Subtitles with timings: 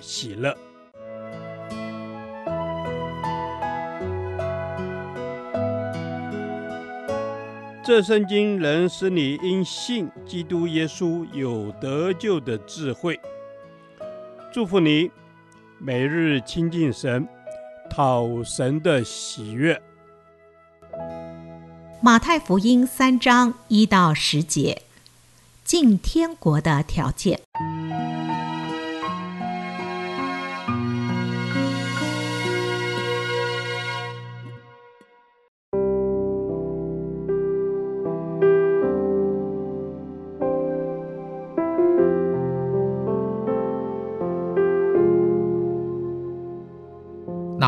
[0.00, 0.56] 喜乐。
[7.82, 13.18] 这圣经能使你因信基督耶稣有得救的智慧。
[14.52, 15.10] 祝福你，
[15.78, 17.26] 每日亲近神，
[17.88, 19.80] 讨神的喜悦。
[22.00, 24.82] 马太福音三章一到十节，
[25.64, 27.40] 进天国的条件。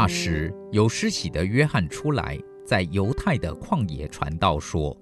[0.02, 2.36] 那时，有施洗的约翰出来，
[2.66, 4.96] 在犹太的旷野传道说：“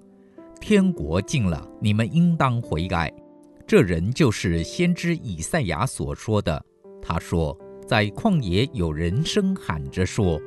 [0.61, 3.11] 天国近了，你们应当悔改。”
[3.65, 6.63] 这人就是先知以赛亚所说的。
[7.01, 10.39] 他说：“在旷野有人声喊着说，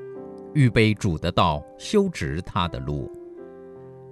[0.55, 3.11] 预备主的道，修直他的路。”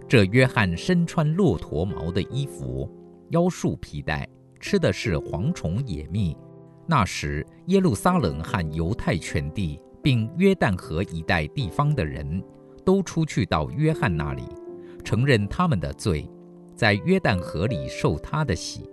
[0.08, 2.90] 这约翰身穿骆驼毛的衣服，
[3.28, 6.36] 腰束皮带，吃的是蝗虫野蜜。
[6.84, 9.78] 那时，耶路撒冷和犹太全地。
[10.02, 12.42] 并约旦河一带地方的人
[12.84, 14.42] 都出去到约翰那里，
[15.04, 16.28] 承认他们的罪，
[16.74, 18.88] 在约旦河里受他的洗。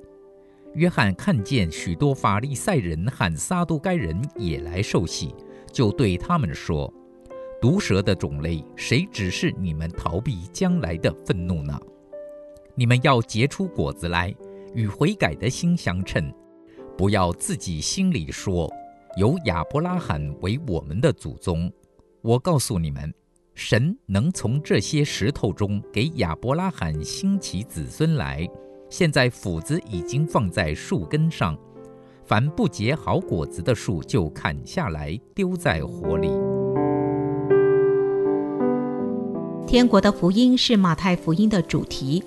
[0.76, 5.34] 约翰看见许多法利赛人和撒都该人也来受洗，
[5.72, 6.94] 就对他们说
[7.60, 11.78] ：“毒蛇的种类，谁指示你们逃避将来的愤怒呢？
[12.76, 14.34] 你们要结出果子来，
[14.76, 16.32] 与悔改的心相称，
[16.96, 18.72] 不要自己心里说。”
[19.18, 21.72] 有亚伯拉罕为我们的祖宗，
[22.22, 23.14] 我告诉你们，
[23.56, 28.48] 神能从这些石头中给亚伯拉罕兴起子孙来。
[28.90, 31.58] 现在斧子已经放在树根上，
[32.24, 36.30] 凡不结好果子的树就砍下来丢在火里。
[39.68, 42.24] 天国的福音是马太福音的主题，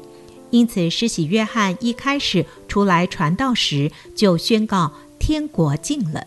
[0.51, 6.27] 因此施洗约翰一开始出来传道时就宣告天国近了。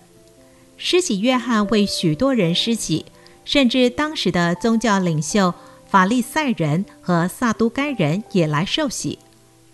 [0.78, 3.06] 施洗约翰为许多人施洗，
[3.44, 5.53] 甚至当时的宗教领袖
[5.88, 9.19] 法利赛人和撒都该人也来受洗。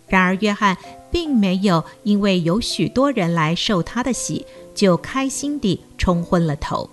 [0.07, 0.77] 然而，约翰
[1.09, 4.45] 并没有因为有许多人来受他的洗，
[4.75, 6.89] 就开心地冲昏了头，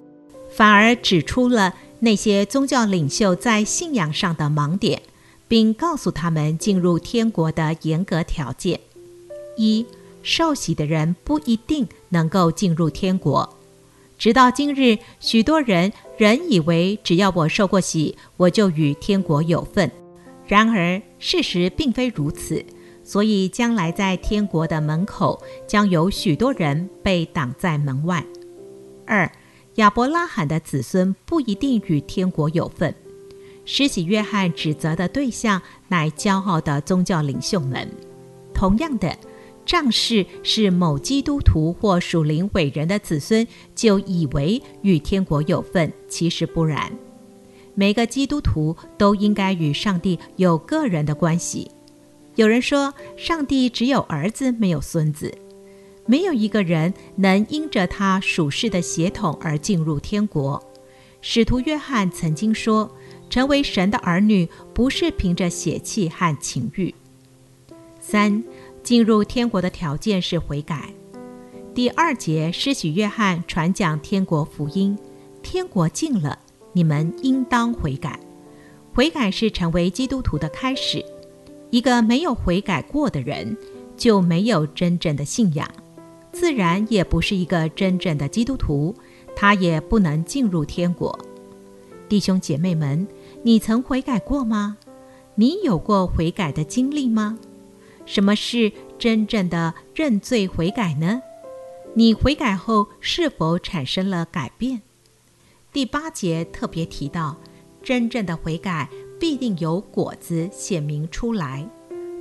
[0.51, 5.03] 反而指出了那些宗教领袖在信仰上的盲点，
[5.49, 8.79] 并告诉他们进入天国的严格条件：
[9.57, 9.85] 一、
[10.23, 13.58] 受洗的人不一定能够进入天国。
[14.19, 19.89] 直到今日，许多人仍以为只要我受过洗，我就与天国有份。
[20.45, 22.65] 然而，事实并非如此。
[23.05, 28.23] 所以，将来在天国的门口，将有许多人被挡在门外。
[29.07, 29.31] 二、
[29.77, 32.95] 亚伯拉罕的子孙不一定与天国有份。
[33.65, 37.89] 施洗约翰指责的对象乃骄傲的宗教领袖们。
[38.53, 39.17] 同样的。
[39.69, 46.91] 仗势是某基督徒或属灵伟人的子孙，就以为与天国有份，其实不然。
[47.75, 51.71] 每个基督徒都应该与上帝有个人的关系。
[52.37, 55.37] 有人说，上帝只有儿子，没有孙子，
[56.07, 60.65] 没有一个人能因着他属世的血统而进入天国。
[61.21, 62.91] 使徒约翰曾经说，
[63.29, 66.95] 成为神的儿女，不是凭着血气和情欲。
[68.01, 68.43] 三。
[68.89, 70.89] 进入天国的条件是悔改。
[71.75, 74.99] 第二节，施洗约翰传讲天国福音，
[75.43, 76.39] 天国近了，
[76.73, 78.19] 你们应当悔改。
[78.95, 81.05] 悔改是成为基督徒的开始。
[81.69, 83.55] 一个没有悔改过的人，
[83.95, 85.69] 就没有真正的信仰，
[86.33, 88.95] 自然也不是一个真正的基督徒，
[89.37, 91.19] 他也不能进入天国。
[92.09, 93.07] 弟兄姐妹们，
[93.43, 94.79] 你曾悔改过吗？
[95.35, 97.39] 你有过悔改的经历吗？
[98.09, 101.21] 什么是真正的认罪悔改呢？
[101.93, 104.81] 你悔改后是否产生了改变？
[105.75, 107.37] 第八节特别提到，
[107.83, 108.89] 真正的悔改
[109.21, 111.69] 必定有果子显明出来，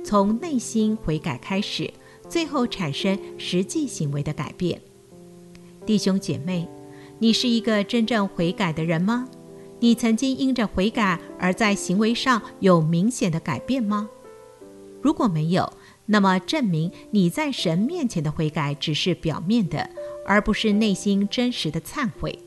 [0.04, 1.90] 从内心悔改开始，
[2.28, 4.78] 最后产生实际行为的改变。
[5.86, 6.68] 弟兄姐妹，
[7.18, 9.26] 你是一个真正悔改的人吗？
[9.80, 14.10] 你曾经因着悔改而在行为上有明显的改变吗？
[15.00, 15.72] 如果没有，
[16.10, 19.90] 那么证明你在神面前的悔改只是表面的，
[20.26, 22.38] 而不是内心真实的忏悔。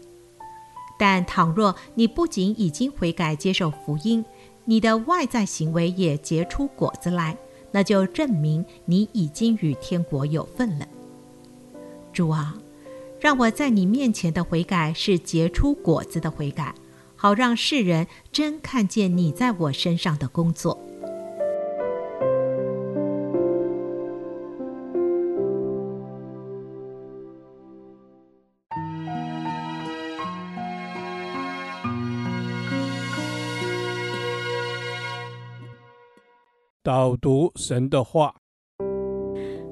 [0.98, 4.26] 但倘若你不仅已经悔改接受福音，
[4.66, 7.38] 你的外在行为也结出果子来，
[7.72, 10.88] 那就证明你已经与天国有份了。
[12.12, 12.58] 主啊，
[13.20, 16.74] 让我在你面前的悔改是结出果子的悔改，
[17.16, 20.80] 好让世人真看见你在我身上的工作。
[36.84, 38.34] 导读神的话。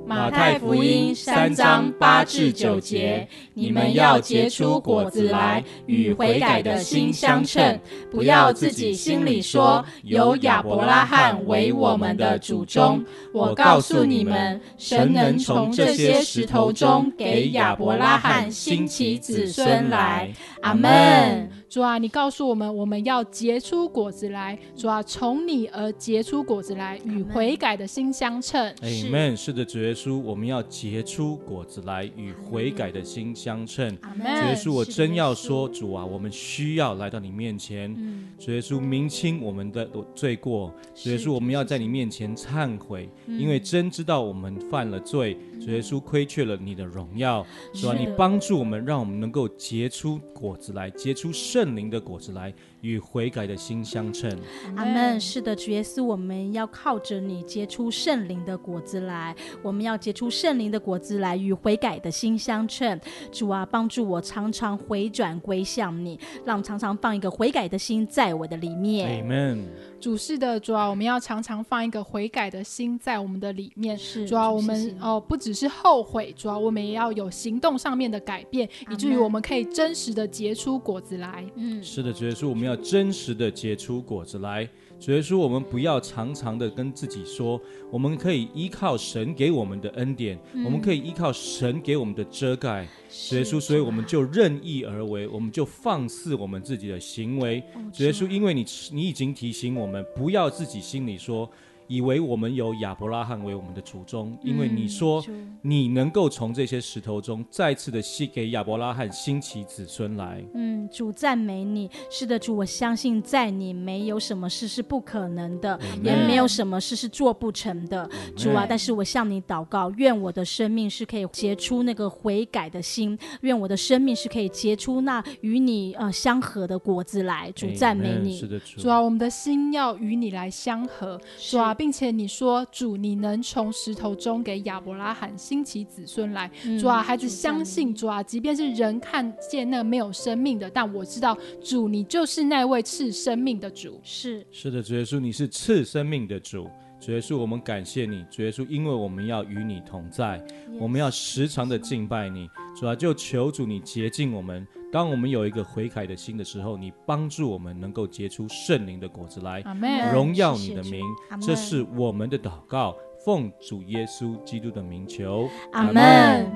[0.06, 7.80] 马太福音三章八至九节，你们要结出果子来，与悔改的心相称。
[8.12, 13.04] 不要自己心里说，有亚伯拉罕为我们的祖宗。
[13.34, 20.32] 我告诉你们，神能从这些石头中给亚伯拉罕兴起子孙来。
[20.62, 21.50] 阿门。
[21.70, 24.58] 主啊，你告诉我们，我们要结出果子来。
[24.76, 28.74] 主啊，从你而结出果子来，与悔改的心相称。
[28.82, 29.36] Amen。
[29.36, 33.96] 是的，主耶稣，我们要结出果子来，与悔改的心相称。
[34.02, 37.96] 主耶稣，我真要说，主啊，我们需要来到你面前。
[38.40, 40.74] 主耶稣，明清我们的罪过。
[40.96, 45.38] 主耶稣，我们要在你面前忏悔，因为真知道我们犯了罪。
[45.62, 47.46] 主耶稣，亏缺了你的荣耀。
[47.76, 54.30] 主啊，你帮助我们，让我们能够结出果子来，结出圣圣灵的果子来，与悔改的心相称。
[54.76, 55.20] 阿门。
[55.20, 63.00] 是的，主耶稣，我们要靠着你结出圣灵的果子来，我们要结出圣灵的果子来，与悔改的心相称。
[63.32, 69.22] 主啊，帮助我常常回转归向你，让常常放一个悔改的心在我的里面。
[69.22, 69.68] 阿门。
[70.00, 73.98] 主是的，主啊，我们要常常放一个悔改的心在我们的里面。
[73.98, 81.46] 是，主啊，我们哦，不只是后悔，主啊，我们也要有行动上面的改变，以至于我们可以真实的结出果子来。
[81.56, 84.68] 嗯，是的，主耶稣，我们要真实的结出果子来。
[85.02, 92.86] 所以说，我们不要常常的跟自己说，我们可以依靠神给我们的恩典，嗯、我们可以依靠神给我们的遮盖。
[93.10, 97.64] 主耶稣，所以我们就任意而为，我们就放肆我们自己的行为。
[97.94, 101.50] 主耶稣，因为你你已经提醒我们，不要自己心里说。
[101.90, 105.26] 以为我们有亚伯拉罕为我们的祖宗，因为你说
[105.64, 110.46] 你能够从这些石头中再次的吸给亚伯拉罕兴起子孙来。
[110.54, 118.08] 嗯，主赞美你，是的，主，我相信在你没有什么事是不可能的，也没有什么事是做不成的，
[118.38, 118.68] 主啊！
[118.70, 127.52] 但是我向你祷告，愿我的生命是可以结出那个悔改的心，愿我的生命是可以结出那与你呃相合的果子来。
[127.54, 129.02] 主赞美你，是的，主，主啊！
[129.02, 131.74] 我们的心要与你来相合，主啊！
[131.80, 136.52] 并且你说，主，你能从石头中给亚伯拉罕兴起子孙来。
[136.66, 143.98] 嗯、主啊，孩子相信主啊，即便是人看见那没有生命的，但我知道主，你就是那位赐生命的主。
[144.04, 146.70] 是是的，主耶稣，你是赐生命的主。
[147.00, 150.38] 主耶稣，我们感谢你，主耶稣，因为我们要与你同在
[150.70, 150.80] ，Yes.
[150.82, 152.50] 我们要时常的敬拜你。
[152.78, 154.68] 主啊，就求主你洁净我们。
[154.92, 159.64] 当我们有一个悔改的心的时候，你帮助我们能够结出圣灵的果子来。
[160.12, 161.06] 荣耀你的名，
[161.40, 165.48] 这是我们的祷告，奉主耶稣基督的名求。
[165.74, 166.52] 阿门。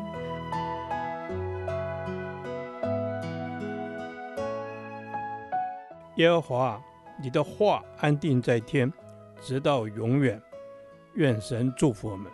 [6.16, 6.82] 耶和华，
[7.22, 8.92] 你的话安定在天。
[9.42, 10.42] 直到永远，
[11.16, 12.32] 愿神祝福我们。